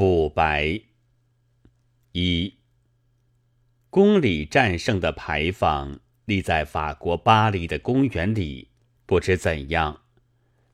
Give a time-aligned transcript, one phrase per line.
[0.00, 0.80] 补白
[2.12, 2.54] 一
[3.90, 8.68] 公里战胜的牌坊立在法国巴黎的公园里，
[9.04, 10.00] 不知怎样；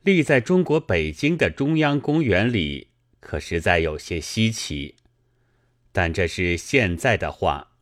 [0.05, 4.95] 立在中国北京的中央公园里，可实在有些稀奇。
[5.91, 7.73] 但这是现在的话，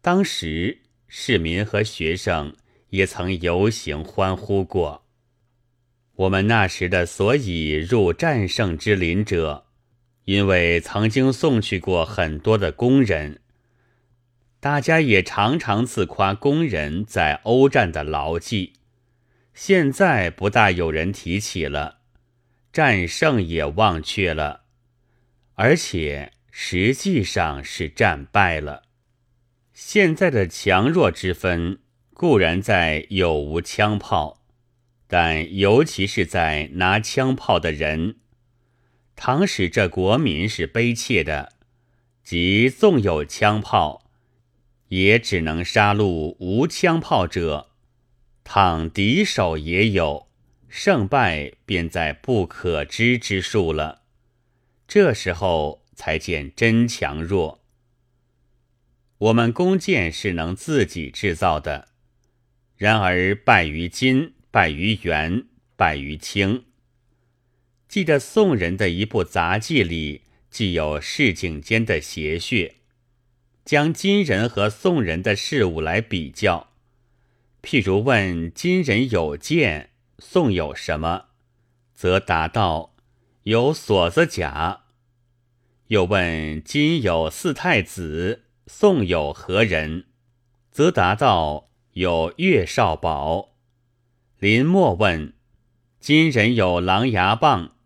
[0.00, 2.54] 当时市民和学生
[2.90, 5.04] 也曾游行欢呼过。
[6.14, 9.64] 我们那时的所以入战胜之林者。
[10.28, 13.40] 因为曾经送去过很多的工人，
[14.60, 18.74] 大家也常常自夸工人在欧战的牢记。
[19.54, 22.00] 现在不大有人提起了，
[22.70, 24.64] 战胜也忘却了，
[25.54, 28.82] 而且实际上是战败了。
[29.72, 31.78] 现在的强弱之分
[32.12, 34.42] 固然在有无枪炮，
[35.06, 38.16] 但尤其是在拿枪炮的人。
[39.20, 41.52] 倘使这国民是悲切的，
[42.22, 44.08] 即纵有枪炮，
[44.90, 47.72] 也只能杀戮无枪炮者；
[48.44, 50.28] 倘敌手也有，
[50.68, 54.02] 胜败便在不可知之数了。
[54.86, 57.64] 这时候才见真强弱。
[59.18, 61.88] 我们弓箭是能自己制造的，
[62.76, 66.66] 然而败于金，败于元，败于清。
[67.88, 70.20] 记得宋人的一部杂记里，
[70.50, 72.72] 既有市井间的邪谑，
[73.64, 76.68] 将金人和宋人的事物来比较。
[77.62, 79.88] 譬如问金人有剑，
[80.18, 81.28] 宋有什么，
[81.94, 82.94] 则答道
[83.44, 84.82] 有锁子甲；
[85.86, 90.04] 又问金有四太子，宋有何人，
[90.70, 93.56] 则答道有岳少保。
[94.38, 95.32] 林默问
[95.98, 97.76] 金人有狼牙棒。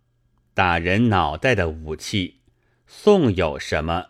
[0.55, 2.41] 打人脑袋的武器，
[2.87, 4.09] 宋有什么？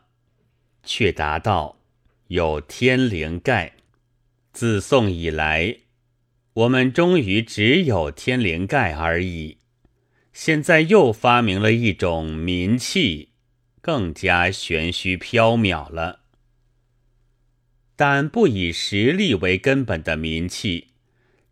[0.83, 1.79] 却答道
[2.27, 3.75] 有天灵盖。
[4.53, 5.77] 自宋以来，
[6.55, 9.59] 我们终于只有天灵盖而已。
[10.33, 13.31] 现在又发明了一种民器，
[13.81, 16.23] 更加玄虚缥缈了。
[17.95, 20.89] 但不以实力为根本的民器，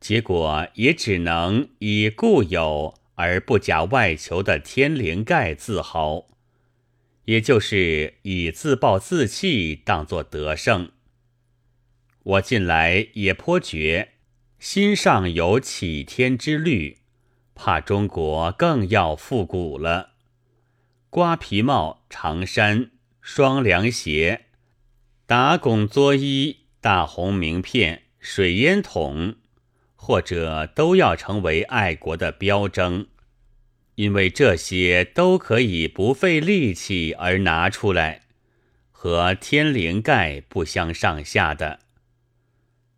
[0.01, 3.00] 结果也只能以固有。
[3.21, 6.29] 而不假外求的天灵盖自豪，
[7.27, 10.91] 也就是以自暴自弃当作得胜。
[12.23, 14.13] 我近来也颇觉
[14.59, 16.97] 心上有启天之虑，
[17.55, 20.15] 怕中国更要复古了。
[21.11, 24.47] 瓜皮帽、长衫、双凉鞋、
[25.27, 29.37] 打拱作衣、大红名片、水烟筒。
[30.03, 33.07] 或者都要成为爱国的标征，
[33.97, 38.23] 因为这些都可以不费力气而拿出来，
[38.91, 41.81] 和天灵盖不相上下的。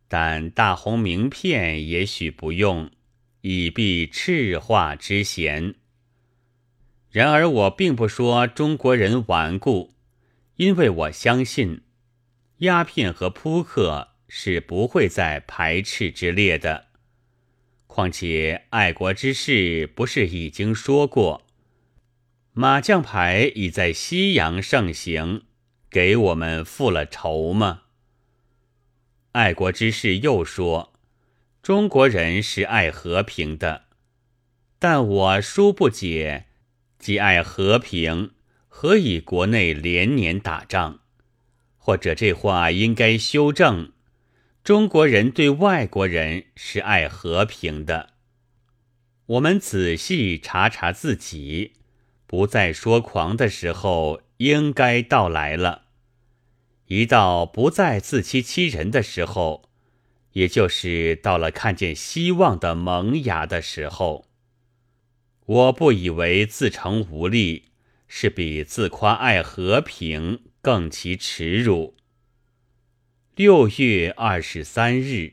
[0.06, 2.88] 但大红名片也许不用，
[3.40, 5.74] 以避赤化之嫌。
[7.10, 9.96] 然而我并不说中国人顽固，
[10.54, 11.82] 因为我相信，
[12.58, 16.91] 鸦片和扑克是不会在排斥之列的。
[17.92, 21.42] 况且爱国之事不是已经说过，
[22.54, 25.42] 麻将牌已在西洋盛行，
[25.90, 27.82] 给我们复了仇吗？
[29.32, 30.94] 爱国之事又说，
[31.62, 33.82] 中国人是爱和平的，
[34.78, 36.46] 但我殊不解，
[36.98, 38.30] 既爱和平，
[38.68, 41.00] 何以国内连年打仗？
[41.76, 43.92] 或者这话应该修正。
[44.64, 48.10] 中国人对外国人是爱和平的。
[49.26, 51.72] 我们仔细查查自己，
[52.28, 55.86] 不再说狂的时候应该到来了。
[56.86, 59.68] 一到不再自欺欺人的时候，
[60.34, 64.26] 也就是到了看见希望的萌芽的时候。
[65.44, 67.64] 我不以为自成无力，
[68.06, 71.96] 是比自夸爱和平更其耻辱。
[73.34, 75.32] 六月二十三日。